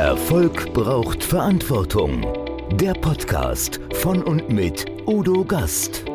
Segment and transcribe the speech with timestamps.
[0.00, 2.26] Erfolg braucht Verantwortung.
[2.72, 6.06] Der Podcast von und mit Udo Gast.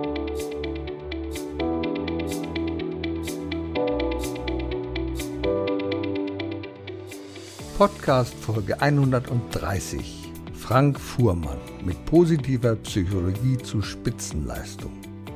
[7.78, 10.32] Podcast Folge 130.
[10.56, 14.94] Frank Fuhrmann mit positiver Psychologie zu Spitzenleistung.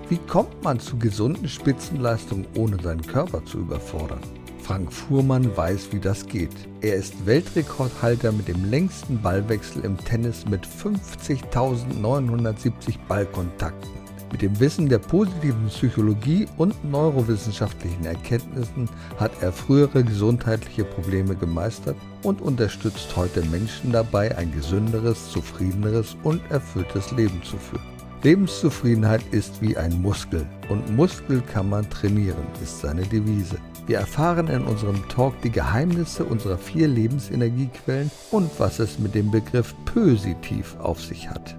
[0.10, 4.39] Wie kommt man zu gesunden Spitzenleistungen, ohne seinen Körper zu überfordern?
[4.70, 6.54] Frank Fuhrmann weiß, wie das geht.
[6.82, 13.90] Er ist Weltrekordhalter mit dem längsten Ballwechsel im Tennis mit 50.970 Ballkontakten.
[14.32, 21.98] Mit dem Wissen der positiven Psychologie und neurowissenschaftlichen Erkenntnissen hat er frühere gesundheitliche Probleme gemeistert
[22.22, 27.82] und unterstützt heute Menschen dabei, ein gesünderes, zufriedeneres und erfülltes Leben zu führen.
[28.22, 33.58] Lebenszufriedenheit ist wie ein Muskel und Muskel kann man trainieren, ist seine Devise.
[33.90, 39.32] Wir erfahren in unserem Talk die Geheimnisse unserer vier Lebensenergiequellen und was es mit dem
[39.32, 41.58] Begriff positiv auf sich hat.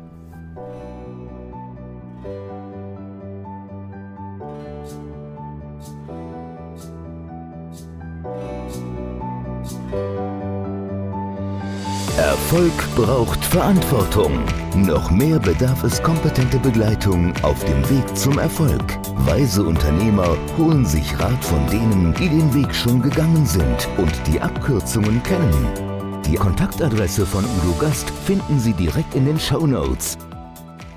[12.60, 14.44] Erfolg braucht Verantwortung.
[14.76, 18.98] Noch mehr bedarf es kompetente Begleitung auf dem Weg zum Erfolg.
[19.24, 24.38] Weise Unternehmer holen sich Rat von denen, die den Weg schon gegangen sind und die
[24.38, 26.20] Abkürzungen kennen.
[26.26, 30.18] Die Kontaktadresse von Udo Gast finden Sie direkt in den Show Notes.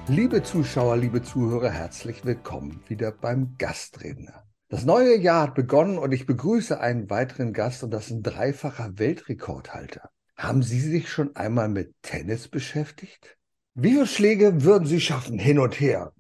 [0.10, 4.44] Liebe Zuschauer, liebe Zuhörer, herzlich willkommen wieder beim Gastredner.
[4.68, 8.24] Das neue Jahr hat begonnen und ich begrüße einen weiteren Gast und das ist ein
[8.24, 10.10] dreifacher Weltrekordhalter.
[10.38, 13.38] Haben Sie sich schon einmal mit Tennis beschäftigt?
[13.76, 16.14] Wie viele Schläge würden Sie schaffen hin und her?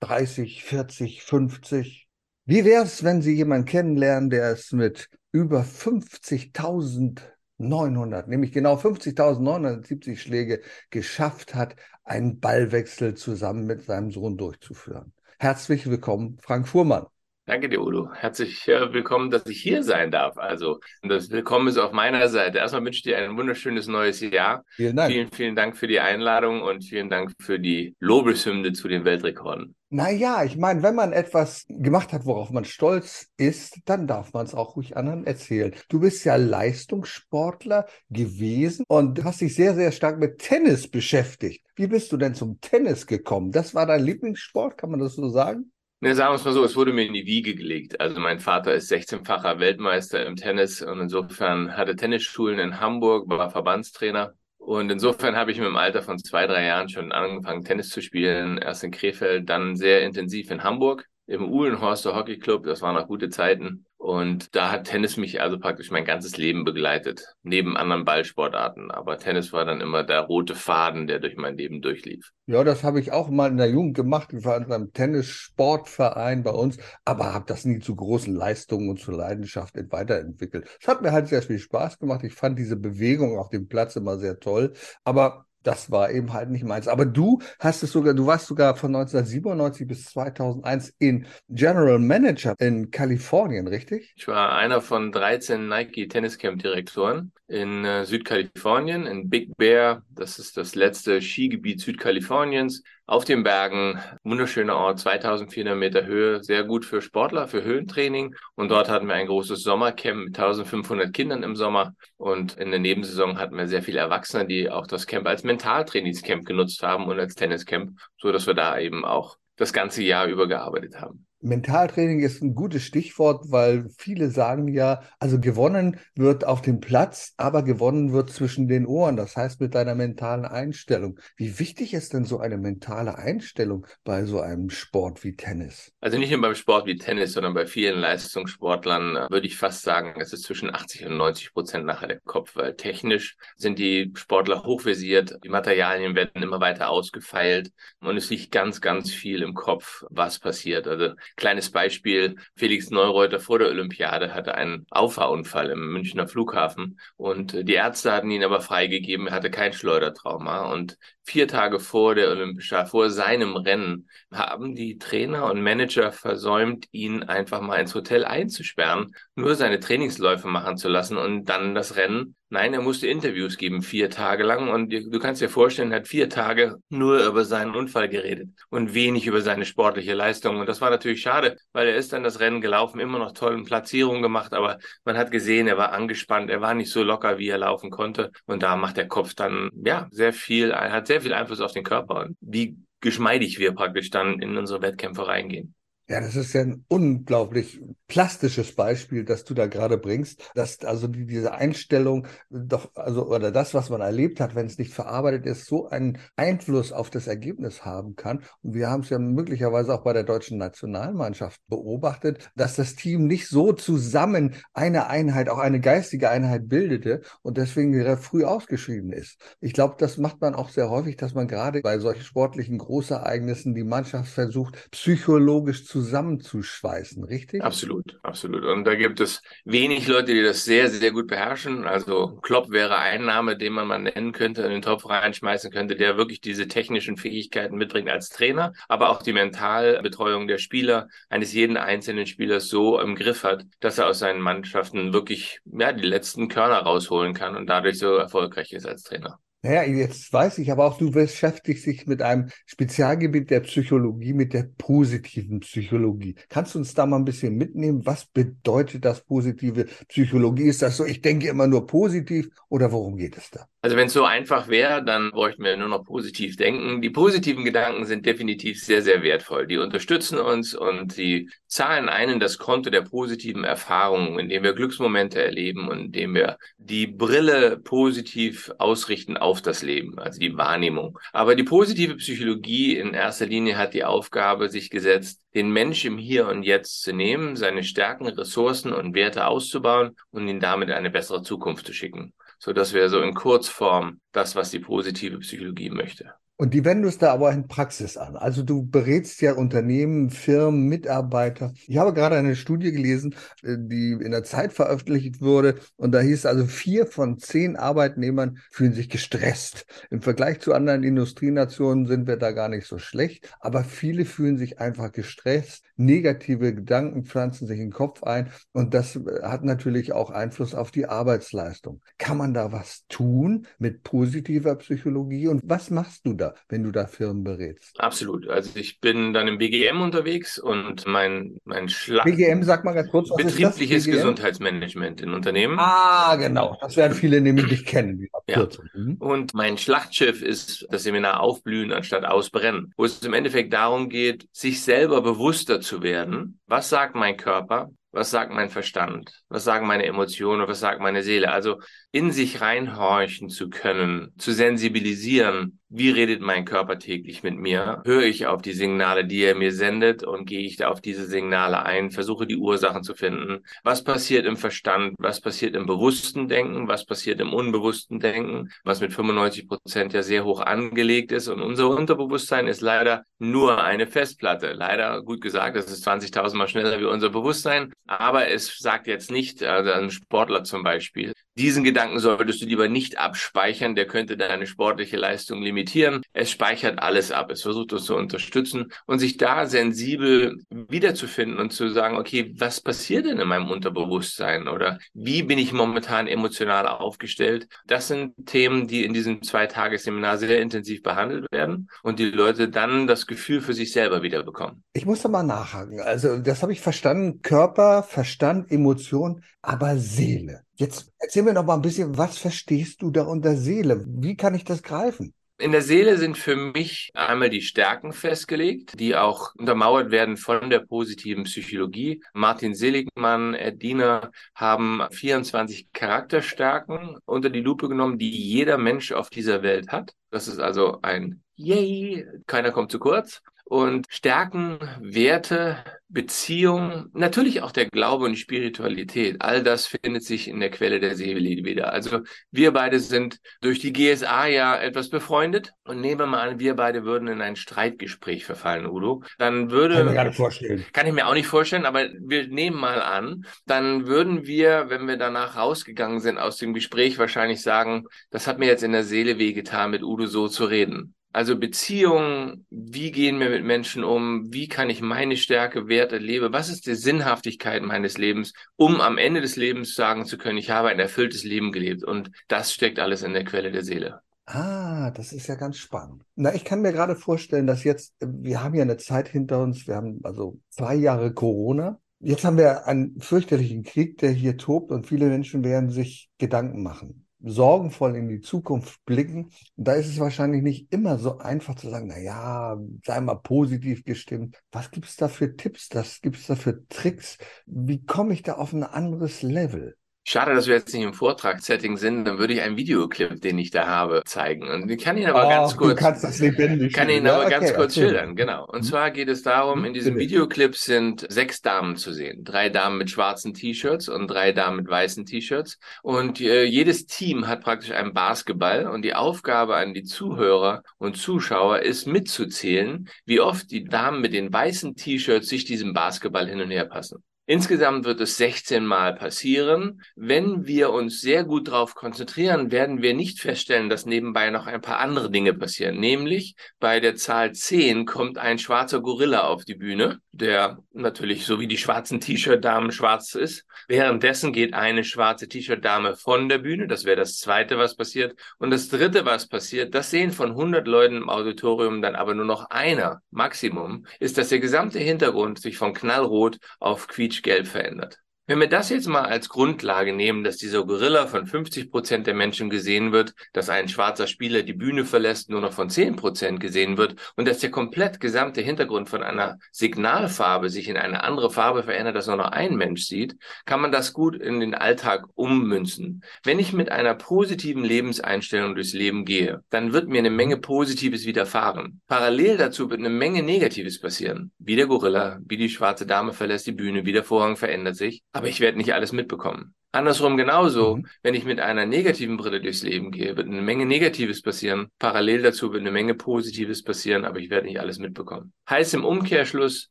[0.00, 2.08] 30, 40, 50?
[2.44, 10.16] Wie wäre es, wenn Sie jemanden kennenlernen, der es mit über 50.900, nämlich genau 50.970
[10.16, 15.12] Schläge geschafft hat, einen Ballwechsel zusammen mit seinem Sohn durchzuführen?
[15.38, 17.06] Herzlich willkommen, Frank Fuhrmann.
[17.48, 18.12] Danke dir, Udo.
[18.12, 20.36] Herzlich äh, willkommen, dass ich hier sein darf.
[20.36, 22.58] Also, das Willkommen ist auf meiner Seite.
[22.58, 24.64] Erstmal wünsche ich dir ein wunderschönes neues Jahr.
[24.70, 25.12] Vielen Dank.
[25.12, 29.76] Vielen, vielen Dank für die Einladung und vielen Dank für die Lobeshymne zu den Weltrekorden.
[29.90, 34.44] Naja, ich meine, wenn man etwas gemacht hat, worauf man stolz ist, dann darf man
[34.44, 35.72] es auch ruhig anderen erzählen.
[35.88, 41.64] Du bist ja Leistungssportler gewesen und hast dich sehr, sehr stark mit Tennis beschäftigt.
[41.76, 43.52] Wie bist du denn zum Tennis gekommen?
[43.52, 45.70] Das war dein Lieblingssport, kann man das so sagen?
[46.06, 48.00] Ne, sagen wir es mal so, es wurde mir in die Wiege gelegt.
[48.00, 53.50] Also mein Vater ist 16-facher Weltmeister im Tennis und insofern hatte Tennisschulen in Hamburg, war
[53.50, 54.32] Verbandstrainer.
[54.56, 58.02] Und insofern habe ich mit dem Alter von zwei, drei Jahren schon angefangen, Tennis zu
[58.02, 58.56] spielen.
[58.56, 62.62] Erst in Krefeld, dann sehr intensiv in Hamburg im Uhlenhorster Hockey Club.
[62.66, 63.85] Das waren noch gute Zeiten.
[63.98, 68.90] Und da hat Tennis mich also praktisch mein ganzes Leben begleitet, neben anderen Ballsportarten.
[68.90, 72.30] Aber Tennis war dann immer der rote Faden, der durch mein Leben durchlief.
[72.46, 74.32] Ja, das habe ich auch mal in der Jugend gemacht.
[74.32, 79.00] Ich war in einem Tennissportverein bei uns, aber habe das nie zu großen Leistungen und
[79.00, 80.68] zu Leidenschaft weiterentwickelt.
[80.80, 82.22] Es hat mir halt sehr viel Spaß gemacht.
[82.22, 84.74] Ich fand diese Bewegung auf dem Platz immer sehr toll.
[85.04, 86.86] Aber das war eben halt nicht meins.
[86.86, 92.54] Aber du hast es sogar, du warst sogar von 1997 bis 2001 in General Manager
[92.58, 94.14] in Kalifornien, richtig?
[94.16, 100.02] Ich war einer von 13 Nike Tenniscamp Direktoren in äh, Südkalifornien, in Big Bear.
[100.10, 102.82] Das ist das letzte Skigebiet Südkaliforniens.
[103.08, 108.34] Auf den Bergen, wunderschöner Ort, 2400 Meter Höhe, sehr gut für Sportler, für Höhentraining.
[108.56, 111.94] Und dort hatten wir ein großes Sommercamp mit 1500 Kindern im Sommer.
[112.16, 116.44] Und in der Nebensaison hatten wir sehr viele Erwachsene, die auch das Camp als Mentaltrainingscamp
[116.44, 120.48] genutzt haben und als Tenniscamp, so dass wir da eben auch das ganze Jahr über
[120.48, 121.25] gearbeitet haben.
[121.40, 127.34] Mentaltraining ist ein gutes Stichwort, weil viele sagen ja, also gewonnen wird auf dem Platz,
[127.36, 131.18] aber gewonnen wird zwischen den Ohren, das heißt mit deiner mentalen Einstellung.
[131.36, 135.92] Wie wichtig ist denn so eine mentale Einstellung bei so einem Sport wie Tennis?
[136.00, 139.82] Also nicht nur beim Sport wie Tennis, sondern bei vielen Leistungssportlern äh, würde ich fast
[139.82, 144.12] sagen, es ist zwischen 80 und 90 Prozent nachher der Kopf, weil technisch sind die
[144.14, 149.54] Sportler hochvisiert, die Materialien werden immer weiter ausgefeilt und es liegt ganz, ganz viel im
[149.54, 150.88] Kopf, was passiert.
[150.88, 157.68] Also Kleines Beispiel, Felix Neureuter vor der Olympiade hatte einen Auffahrunfall im Münchner Flughafen und
[157.68, 162.30] die Ärzte hatten ihn aber freigegeben, er hatte kein Schleudertrauma und vier Tage vor der
[162.30, 168.24] Olympische, vor seinem Rennen haben die Trainer und Manager versäumt, ihn einfach mal ins Hotel
[168.24, 173.56] einzusperren, nur seine Trainingsläufe machen zu lassen und dann das Rennen Nein, er musste Interviews
[173.56, 174.68] geben, vier Tage lang.
[174.68, 178.94] Und du kannst dir vorstellen, er hat vier Tage nur über seinen Unfall geredet und
[178.94, 180.60] wenig über seine sportliche Leistung.
[180.60, 183.64] Und das war natürlich schade, weil er ist dann das Rennen gelaufen, immer noch tollen
[183.64, 187.48] Platzierungen gemacht, aber man hat gesehen, er war angespannt, er war nicht so locker, wie
[187.48, 188.30] er laufen konnte.
[188.46, 191.84] Und da macht der Kopf dann, ja, sehr viel, hat sehr viel Einfluss auf den
[191.84, 195.75] Körper und wie geschmeidig wir praktisch dann in unsere Wettkämpfe reingehen.
[196.08, 201.08] Ja, das ist ja ein unglaublich plastisches Beispiel, das du da gerade bringst, dass also
[201.08, 205.46] die, diese Einstellung doch, also, oder das, was man erlebt hat, wenn es nicht verarbeitet
[205.46, 208.44] ist, so einen Einfluss auf das Ergebnis haben kann.
[208.62, 213.26] Und wir haben es ja möglicherweise auch bei der deutschen Nationalmannschaft beobachtet, dass das Team
[213.26, 219.40] nicht so zusammen eine Einheit, auch eine geistige Einheit bildete und deswegen früh ausgeschieden ist.
[219.60, 223.74] Ich glaube, das macht man auch sehr häufig, dass man gerade bei solchen sportlichen Großereignissen
[223.74, 227.62] die Mannschaft versucht, psychologisch zu zusammenzuschweißen, richtig?
[227.62, 228.64] Absolut, absolut.
[228.66, 231.86] Und da gibt es wenig Leute, die das sehr, sehr gut beherrschen.
[231.86, 235.96] Also Klopp wäre ein Name, den man mal nennen könnte, in den Topf reinschmeißen könnte,
[235.96, 241.54] der wirklich diese technischen Fähigkeiten mitbringt als Trainer, aber auch die Mentalbetreuung der Spieler, eines
[241.54, 246.06] jeden einzelnen Spielers so im Griff hat, dass er aus seinen Mannschaften wirklich ja, die
[246.06, 249.38] letzten Körner rausholen kann und dadurch so erfolgreich ist als Trainer.
[249.62, 254.52] Naja, jetzt weiß ich aber auch, du beschäftigst dich mit einem Spezialgebiet der Psychologie, mit
[254.52, 256.36] der positiven Psychologie.
[256.48, 258.06] Kannst du uns da mal ein bisschen mitnehmen?
[258.06, 260.68] Was bedeutet das positive Psychologie?
[260.68, 263.66] Ist das so, ich denke immer nur positiv oder worum geht es da?
[263.86, 267.00] Also wenn es so einfach wäre, dann bräuchten wir nur noch positiv denken.
[267.02, 269.68] Die positiven Gedanken sind definitiv sehr, sehr wertvoll.
[269.68, 274.72] Die unterstützen uns und sie zahlen ein in das Konto der positiven Erfahrungen, indem wir
[274.72, 281.18] Glücksmomente erleben und indem wir die Brille positiv ausrichten auf das Leben, also die Wahrnehmung.
[281.32, 286.18] Aber die positive Psychologie in erster Linie hat die Aufgabe sich gesetzt, den Mensch im
[286.18, 291.10] Hier und Jetzt zu nehmen, seine Stärken, Ressourcen und Werte auszubauen und ihn damit eine
[291.10, 292.34] bessere Zukunft zu schicken.
[292.58, 296.34] So, das wäre so in Kurzform das, was die positive Psychologie möchte.
[296.58, 298.34] Und die wendest du aber in Praxis an.
[298.34, 301.72] Also du berätst ja Unternehmen, Firmen, Mitarbeiter.
[301.86, 305.74] Ich habe gerade eine Studie gelesen, äh, die in der Zeit veröffentlicht wurde.
[305.96, 309.84] Und da hieß also, vier von zehn Arbeitnehmern fühlen sich gestresst.
[310.10, 313.54] Im Vergleich zu anderen Industrienationen sind wir da gar nicht so schlecht.
[313.60, 315.84] Aber viele fühlen sich einfach gestresst.
[315.96, 318.50] Negative Gedanken pflanzen sich in den Kopf ein.
[318.72, 322.00] Und das äh, hat natürlich auch Einfluss auf die Arbeitsleistung.
[322.16, 325.48] Kann man da was tun mit positiver Psychologie?
[325.48, 326.45] Und was machst du da?
[326.46, 327.98] Wieder, wenn du da Firmen berätst?
[328.00, 328.48] Absolut.
[328.48, 332.24] Also ich bin dann im BGM unterwegs und mein, mein Schlag.
[332.24, 335.76] BGM, sag mal ganz kurz, was Betriebliches Gesundheitsmanagement in Unternehmen.
[335.78, 336.76] Ah, genau.
[336.80, 338.26] Das werden viele nämlich nicht kennen.
[338.48, 338.68] Ja.
[338.94, 339.16] Mhm.
[339.18, 344.48] Und mein Schlachtschiff ist das Seminar Aufblühen anstatt Ausbrennen, wo es im Endeffekt darum geht,
[344.52, 346.60] sich selber bewusster zu werden.
[346.66, 347.90] Was sagt mein Körper?
[348.12, 349.42] Was sagt mein Verstand?
[349.50, 350.66] Was sagen meine Emotionen?
[350.66, 351.52] Was sagt meine Seele?
[351.52, 351.80] Also
[352.16, 358.02] in sich reinhorchen zu können, zu sensibilisieren, wie redet mein Körper täglich mit mir?
[358.04, 361.26] Höre ich auf die Signale, die er mir sendet und gehe ich da auf diese
[361.26, 363.64] Signale ein, versuche die Ursachen zu finden.
[363.84, 365.14] Was passiert im Verstand?
[365.18, 366.88] Was passiert im bewussten Denken?
[366.88, 368.70] Was passiert im unbewussten Denken?
[368.82, 371.46] Was mit 95 Prozent ja sehr hoch angelegt ist.
[371.46, 374.72] Und unser Unterbewusstsein ist leider nur eine Festplatte.
[374.72, 377.92] Leider gut gesagt, das ist 20.000 Mal schneller wie unser Bewusstsein.
[378.08, 382.88] Aber es sagt jetzt nicht, also ein Sportler zum Beispiel, diesen Gedanken solltest du lieber
[382.88, 386.22] nicht abspeichern, der könnte deine sportliche Leistung limitieren.
[386.32, 391.72] Es speichert alles ab, es versucht uns zu unterstützen und sich da sensibel wiederzufinden und
[391.72, 396.86] zu sagen, okay, was passiert denn in meinem Unterbewusstsein oder wie bin ich momentan emotional
[396.86, 397.68] aufgestellt?
[397.86, 403.06] Das sind Themen, die in diesem Zweitagesseminar sehr intensiv behandelt werden und die Leute dann
[403.06, 404.44] das Gefühl für sich selber wieder.
[404.92, 406.00] Ich muss da mal nachhaken.
[406.00, 407.40] Also das habe ich verstanden.
[407.42, 410.65] Körper, Verstand, Emotion, aber Seele.
[410.76, 414.04] Jetzt erzähl mir noch mal ein bisschen, was verstehst du da unter Seele?
[414.06, 415.32] Wie kann ich das greifen?
[415.58, 420.68] In der Seele sind für mich einmal die Stärken festgelegt, die auch untermauert werden von
[420.68, 422.22] der positiven Psychologie.
[422.34, 429.30] Martin Seligmann, Ed Diener haben 24 Charakterstärken unter die Lupe genommen, die jeder Mensch auf
[429.30, 430.12] dieser Welt hat.
[430.30, 433.40] Das ist also ein Yay, keiner kommt zu kurz.
[433.64, 440.46] Und Stärken, Werte, Beziehung, natürlich auch der Glaube und die Spiritualität, all das findet sich
[440.46, 441.92] in der Quelle der Seele wieder.
[441.92, 442.20] Also
[442.52, 446.74] wir beide sind durch die GSA ja etwas befreundet und nehmen wir mal an, wir
[446.74, 449.24] beide würden in ein Streitgespräch verfallen, Udo.
[449.38, 449.96] Dann würde...
[449.96, 450.84] Kann ich mir gar nicht vorstellen.
[450.92, 455.08] Kann ich mir auch nicht vorstellen, aber wir nehmen mal an, dann würden wir, wenn
[455.08, 459.02] wir danach rausgegangen sind aus dem Gespräch, wahrscheinlich sagen, das hat mir jetzt in der
[459.02, 461.15] Seele wehgetan, mit Udo so zu reden.
[461.36, 464.50] Also Beziehungen, wie gehen wir mit Menschen um?
[464.54, 466.50] Wie kann ich meine Stärke, Werte leben?
[466.54, 470.70] Was ist die Sinnhaftigkeit meines Lebens, um am Ende des Lebens sagen zu können, ich
[470.70, 472.04] habe ein erfülltes Leben gelebt?
[472.04, 474.22] Und das steckt alles in der Quelle der Seele.
[474.46, 476.22] Ah, das ist ja ganz spannend.
[476.36, 479.86] Na, ich kann mir gerade vorstellen, dass jetzt, wir haben ja eine Zeit hinter uns,
[479.86, 482.00] wir haben also zwei Jahre Corona.
[482.18, 486.82] Jetzt haben wir einen fürchterlichen Krieg, der hier tobt und viele Menschen werden sich Gedanken
[486.82, 489.44] machen, sorgenvoll in die Zukunft blicken.
[489.76, 493.36] Und da ist es wahrscheinlich nicht immer so einfach zu sagen, na ja, sei mal
[493.36, 494.60] positiv gestimmt.
[494.72, 495.88] Was gibt es da für Tipps?
[495.92, 497.38] Was gibt es da für Tricks?
[497.66, 499.96] Wie komme ich da auf ein anderes Level?
[500.28, 503.70] Schade, dass wir jetzt nicht im Vortragssetting sind, dann würde ich einen Videoclip, den ich
[503.70, 504.68] da habe, zeigen.
[504.68, 505.90] Und ich kann ihn aber oh, ganz kurz.
[505.90, 508.66] Du kannst das lebendig kann ihn aber ja, ganz kurz schildern, genau.
[508.66, 508.88] Und mhm.
[508.88, 512.42] zwar geht es darum, in diesem Videoclip sind sechs Damen zu sehen.
[512.42, 515.78] Drei Damen mit schwarzen T-Shirts und drei Damen mit weißen T-Shirts.
[516.02, 521.16] Und äh, jedes Team hat praktisch einen Basketball und die Aufgabe an die Zuhörer und
[521.16, 526.60] Zuschauer ist mitzuzählen, wie oft die Damen mit den weißen T-Shirts sich diesem Basketball hin
[526.60, 527.22] und her passen.
[527.48, 530.02] Insgesamt wird es 16 Mal passieren.
[530.16, 534.80] Wenn wir uns sehr gut darauf konzentrieren, werden wir nicht feststellen, dass nebenbei noch ein
[534.80, 536.00] paar andere Dinge passieren.
[536.00, 541.60] Nämlich bei der Zahl 10 kommt ein schwarzer Gorilla auf die Bühne, der natürlich so
[541.60, 543.64] wie die schwarzen T-Shirt-Damen schwarz ist.
[543.86, 546.88] Währenddessen geht eine schwarze T-Shirt-Dame von der Bühne.
[546.88, 548.36] Das wäre das zweite, was passiert.
[548.58, 552.44] Und das dritte, was passiert, das sehen von 100 Leuten im Auditorium dann aber nur
[552.44, 558.18] noch einer, Maximum, ist, dass der gesamte Hintergrund sich von knallrot auf quietsch Gelb verändert.
[558.48, 562.34] Wenn wir das jetzt mal als Grundlage nehmen, dass dieser Gorilla von 50 Prozent der
[562.34, 566.60] Menschen gesehen wird, dass ein schwarzer Spieler die Bühne verlässt, nur noch von 10 Prozent
[566.60, 571.50] gesehen wird und dass der komplett gesamte Hintergrund von einer Signalfarbe sich in eine andere
[571.50, 575.24] Farbe verändert, dass nur noch ein Mensch sieht, kann man das gut in den Alltag
[575.34, 576.22] ummünzen.
[576.44, 581.26] Wenn ich mit einer positiven Lebenseinstellung durchs Leben gehe, dann wird mir eine Menge Positives
[581.26, 582.00] widerfahren.
[582.06, 584.52] Parallel dazu wird eine Menge Negatives passieren.
[584.60, 588.22] Wie der Gorilla, wie die schwarze Dame verlässt die Bühne, wie der Vorhang verändert sich
[588.36, 589.74] aber ich werde nicht alles mitbekommen.
[589.92, 591.06] Andersrum genauso, mhm.
[591.22, 594.88] wenn ich mit einer negativen Brille durchs Leben gehe, wird eine Menge Negatives passieren.
[594.98, 598.52] Parallel dazu wird eine Menge Positives passieren, aber ich werde nicht alles mitbekommen.
[598.68, 599.88] Heißt im Umkehrschluss,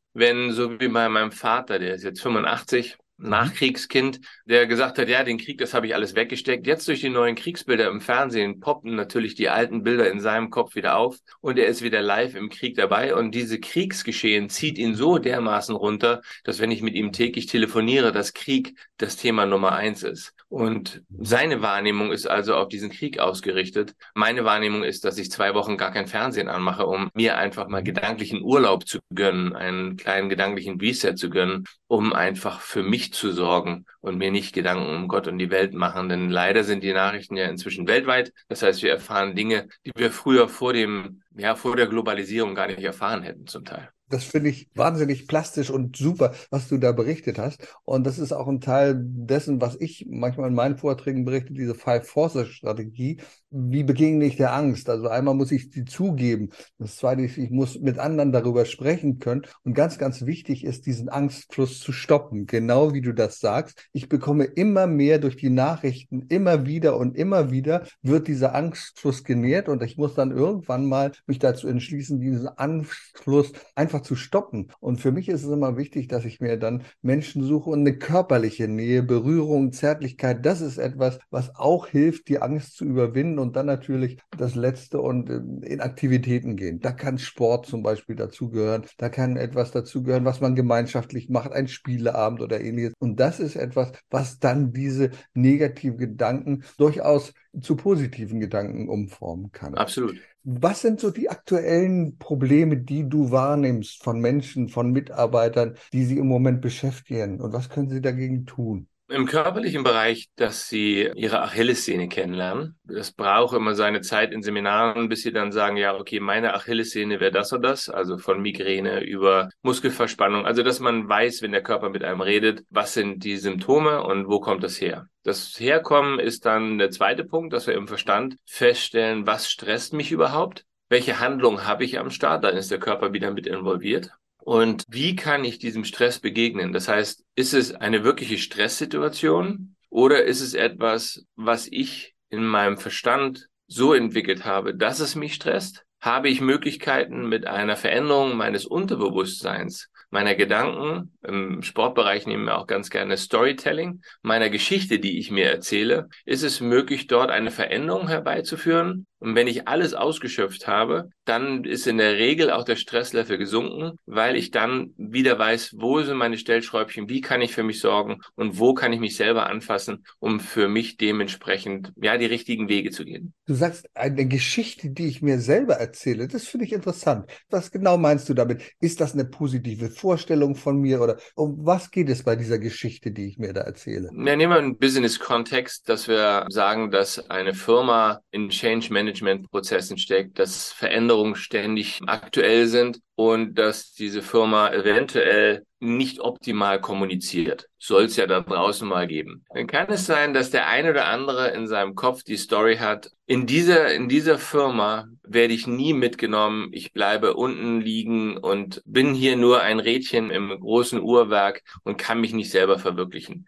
[0.13, 3.04] wenn so wie bei meinem Vater, der ist jetzt 85, Mhm.
[3.17, 6.67] Nachkriegskind, der gesagt hat, ja, den Krieg, das habe ich alles weggesteckt.
[6.67, 10.75] Jetzt durch die neuen Kriegsbilder im Fernsehen poppen natürlich die alten Bilder in seinem Kopf
[10.75, 14.95] wieder auf und er ist wieder live im Krieg dabei und diese Kriegsgeschehen zieht ihn
[14.95, 19.73] so dermaßen runter, dass wenn ich mit ihm täglich telefoniere, dass Krieg das Thema Nummer
[19.73, 20.33] eins ist.
[20.47, 23.93] Und seine Wahrnehmung ist also auf diesen Krieg ausgerichtet.
[24.13, 27.83] Meine Wahrnehmung ist, dass ich zwei Wochen gar kein Fernsehen anmache, um mir einfach mal
[27.83, 33.31] gedanklichen Urlaub zu gönnen, einen kleinen gedanklichen Reset zu gönnen, um einfach für mich zu
[33.31, 36.09] sorgen und mir nicht Gedanken um Gott und die Welt machen.
[36.09, 38.33] Denn leider sind die Nachrichten ja inzwischen weltweit.
[38.47, 42.67] Das heißt, wir erfahren Dinge, die wir früher vor dem, ja, vor der Globalisierung gar
[42.67, 43.94] nicht erfahren hätten zum Teil.
[44.09, 47.67] Das finde ich wahnsinnig plastisch und super, was du da berichtet hast.
[47.85, 51.73] Und das ist auch ein Teil dessen, was ich manchmal in meinen Vorträgen berichte, diese
[51.73, 53.17] Five Forces Strategie.
[53.49, 54.89] Wie begegne ich der Angst?
[54.89, 56.49] Also einmal muss ich sie zugeben.
[56.77, 59.43] Das zweite ist, ich muss mit anderen darüber sprechen können.
[59.63, 62.45] Und ganz, ganz wichtig ist, diesen Angstfluss zu stoppen.
[62.45, 63.87] Genau wie du das sagst.
[63.91, 69.23] Ich bekomme immer mehr durch die Nachrichten, immer wieder und immer wieder wird dieser Angstfluss
[69.23, 69.67] genährt.
[69.67, 74.67] Und ich muss dann irgendwann mal mich dazu entschließen, diesen Angstfluss einfach einfach zu stoppen.
[74.79, 77.97] Und für mich ist es immer wichtig, dass ich mir dann Menschen suche und eine
[77.97, 83.55] körperliche Nähe, Berührung, Zärtlichkeit, das ist etwas, was auch hilft, die Angst zu überwinden und
[83.55, 86.79] dann natürlich das Letzte und äh, in Aktivitäten gehen.
[86.79, 91.67] Da kann Sport zum Beispiel dazugehören, da kann etwas dazugehören, was man gemeinschaftlich macht, ein
[91.67, 92.93] Spieleabend oder ähnliches.
[92.99, 99.75] Und das ist etwas, was dann diese negativen Gedanken durchaus zu positiven Gedanken umformen kann.
[99.75, 100.15] Absolut.
[100.43, 106.17] Was sind so die aktuellen Probleme, die du wahrnimmst von Menschen, von Mitarbeitern, die sie
[106.17, 107.41] im Moment beschäftigen?
[107.41, 108.87] Und was können sie dagegen tun?
[109.07, 112.79] Im körperlichen Bereich, dass sie ihre Achillessehne kennenlernen.
[112.85, 117.19] Das braucht immer seine Zeit in Seminaren, bis sie dann sagen, ja, okay, meine Achillessehne
[117.19, 120.47] wäre das oder das, also von Migräne über Muskelverspannung.
[120.47, 124.27] Also, dass man weiß, wenn der Körper mit einem redet, was sind die Symptome und
[124.27, 125.07] wo kommt das her.
[125.21, 130.11] Das Herkommen ist dann der zweite Punkt, dass wir im Verstand feststellen, was stresst mich
[130.11, 130.65] überhaupt?
[130.89, 132.43] Welche Handlung habe ich am Start?
[132.43, 134.11] Dann ist der Körper wieder mit involviert.
[134.45, 136.71] Und wie kann ich diesem Stress begegnen?
[136.71, 142.77] Das heißt, ist es eine wirkliche Stresssituation oder ist es etwas, was ich in meinem
[142.77, 145.83] Verstand so entwickelt habe, dass es mich stresst?
[145.99, 152.67] Habe ich Möglichkeiten mit einer Veränderung meines Unterbewusstseins, meiner Gedanken, im Sportbereich nehmen wir auch
[152.67, 158.07] ganz gerne Storytelling, meiner Geschichte, die ich mir erzähle, ist es möglich, dort eine Veränderung
[158.07, 159.07] herbeizuführen?
[159.19, 163.97] Und wenn ich alles ausgeschöpft habe, dann ist in der Regel auch der Stresslevel gesunken,
[164.05, 168.21] weil ich dann wieder weiß, wo sind meine Stellschräubchen, wie kann ich für mich sorgen
[168.35, 172.91] und wo kann ich mich selber anfassen, um für mich dementsprechend ja die richtigen Wege
[172.91, 173.33] zu gehen.
[173.47, 176.27] Du sagst eine Geschichte, die ich mir selber erzähle.
[176.27, 177.29] Das finde ich interessant.
[177.49, 178.63] Was genau meinst du damit?
[178.79, 183.11] Ist das eine positive Vorstellung von mir oder um was geht es bei dieser Geschichte,
[183.11, 184.09] die ich mir da erzähle?
[184.13, 190.39] Ja, nehmen wir einen Business-Kontext, dass wir sagen, dass eine Firma in Change Management-Prozessen steckt,
[190.39, 197.67] dass Veränderungen ständig aktuell sind und dass diese Firma eventuell nicht optimal kommuniziert.
[197.77, 199.45] Soll es ja da draußen mal geben.
[199.53, 203.11] Dann kann es sein, dass der eine oder andere in seinem Kopf die Story hat.
[203.27, 206.69] In dieser, in dieser Firma werde ich nie mitgenommen.
[206.71, 212.19] Ich bleibe unten liegen und bin hier nur ein Rädchen im großen Uhrwerk und kann
[212.19, 213.45] mich nicht selber verwirklichen.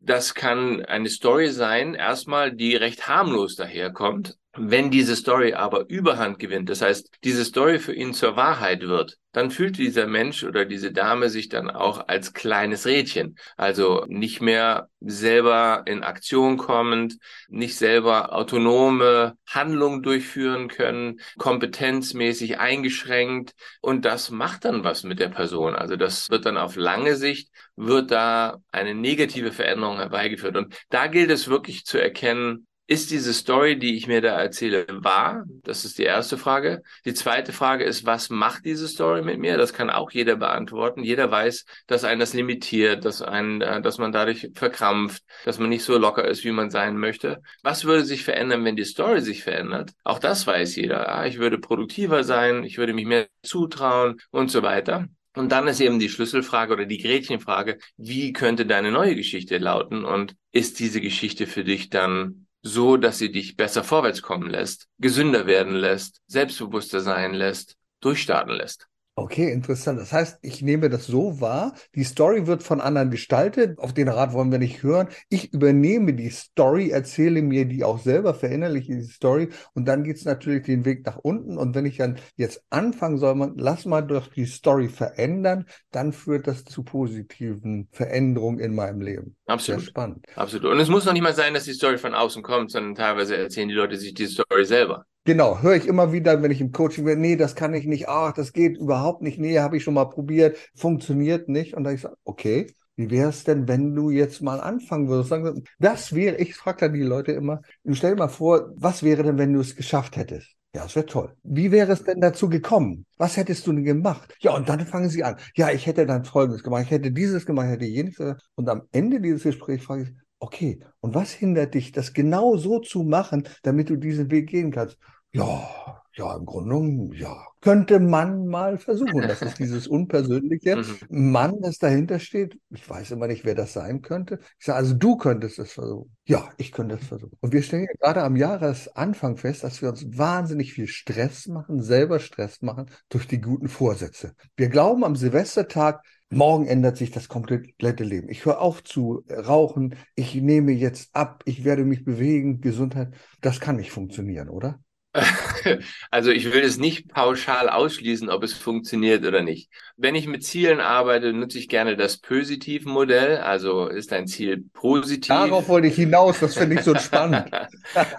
[0.00, 4.36] Das kann eine Story sein, erstmal, die recht harmlos daherkommt.
[4.58, 9.18] Wenn diese Story aber Überhand gewinnt, das heißt, diese Story für ihn zur Wahrheit wird,
[9.32, 13.36] dann fühlt dieser Mensch oder diese Dame sich dann auch als kleines Rädchen.
[13.58, 23.52] Also nicht mehr selber in Aktion kommend, nicht selber autonome Handlungen durchführen können, kompetenzmäßig eingeschränkt.
[23.82, 25.74] Und das macht dann was mit der Person.
[25.74, 30.56] Also das wird dann auf lange Sicht, wird da eine negative Veränderung herbeigeführt.
[30.56, 34.86] Und da gilt es wirklich zu erkennen, ist diese Story, die ich mir da erzähle,
[34.88, 35.44] wahr?
[35.64, 36.82] Das ist die erste Frage.
[37.04, 39.56] Die zweite Frage ist, was macht diese Story mit mir?
[39.56, 41.02] Das kann auch jeder beantworten.
[41.02, 45.68] Jeder weiß, dass einen das limitiert, dass einen, äh, dass man dadurch verkrampft, dass man
[45.68, 47.42] nicht so locker ist, wie man sein möchte.
[47.62, 49.90] Was würde sich verändern, wenn die Story sich verändert?
[50.04, 51.26] Auch das weiß jeder.
[51.26, 55.08] Ich würde produktiver sein, ich würde mich mehr zutrauen und so weiter.
[55.34, 60.04] Und dann ist eben die Schlüsselfrage oder die Gretchenfrage, wie könnte deine neue Geschichte lauten?
[60.04, 64.88] Und ist diese Geschichte für dich dann so dass sie dich besser vorwärts kommen lässt,
[64.98, 68.88] gesünder werden lässt, selbstbewusster sein lässt, durchstarten lässt.
[69.18, 69.98] Okay, interessant.
[69.98, 74.08] Das heißt, ich nehme das so wahr, die Story wird von anderen gestaltet, auf den
[74.08, 75.08] Rat wollen wir nicht hören.
[75.30, 80.18] Ich übernehme die Story, erzähle mir die auch selber, verinnerliche die Story und dann geht
[80.18, 81.56] es natürlich den Weg nach unten.
[81.56, 86.12] Und wenn ich dann jetzt anfangen soll, man, lass mal doch die Story verändern, dann
[86.12, 89.34] führt das zu positiven Veränderungen in meinem Leben.
[89.46, 89.80] Absolut.
[89.80, 90.26] Sehr spannend.
[90.34, 90.70] Absolut.
[90.70, 93.34] Und es muss noch nicht mal sein, dass die Story von außen kommt, sondern teilweise
[93.34, 95.06] erzählen die Leute sich die Story selber.
[95.26, 98.08] Genau, höre ich immer wieder, wenn ich im Coaching bin, nee, das kann ich nicht,
[98.08, 101.74] ach, das geht überhaupt nicht, nee, habe ich schon mal probiert, funktioniert nicht.
[101.74, 105.34] Und dann ich sage, okay, wie wäre es denn, wenn du jetzt mal anfangen würdest?
[105.80, 107.60] Das wäre, ich frage dann die Leute immer,
[107.90, 110.54] stell dir mal vor, was wäre denn, wenn du es geschafft hättest?
[110.72, 111.34] Ja, das wäre toll.
[111.42, 113.04] Wie wäre es denn dazu gekommen?
[113.16, 114.32] Was hättest du denn gemacht?
[114.40, 115.36] Ja, und dann fangen sie an.
[115.56, 118.42] Ja, ich hätte dann Folgendes gemacht, ich hätte dieses gemacht, ich hätte jenes gemacht.
[118.54, 122.78] Und am Ende dieses Gesprächs frage ich, okay, und was hindert dich, das genau so
[122.78, 124.98] zu machen, damit du diesen Weg gehen kannst?
[125.36, 129.20] Ja, ja, im Grunde genommen, ja, könnte man mal versuchen.
[129.20, 130.76] Das ist dieses Unpersönliche.
[130.76, 131.30] Mhm.
[131.30, 132.58] Mann, das dahinter steht.
[132.70, 134.38] Ich weiß immer nicht, wer das sein könnte.
[134.58, 136.16] Ich sage, also du könntest es versuchen.
[136.24, 137.36] Ja, ich könnte es versuchen.
[137.40, 142.18] Und wir stellen gerade am Jahresanfang fest, dass wir uns wahnsinnig viel Stress machen, selber
[142.18, 144.34] Stress machen durch die guten Vorsätze.
[144.56, 148.28] Wir glauben am Silvestertag, Morgen ändert sich das komplette Leben.
[148.28, 149.94] Ich höre auf zu rauchen.
[150.16, 151.44] Ich nehme jetzt ab.
[151.44, 152.60] Ich werde mich bewegen.
[152.60, 153.14] Gesundheit.
[153.42, 154.80] Das kann nicht funktionieren, oder?
[156.10, 159.70] Also ich will es nicht pauschal ausschließen, ob es funktioniert oder nicht.
[159.96, 163.38] Wenn ich mit Zielen arbeite, nutze ich gerne das Positivmodell.
[163.38, 165.28] Also ist ein Ziel positiv.
[165.28, 167.50] Darauf wollte ich hinaus, das finde ich so spannend.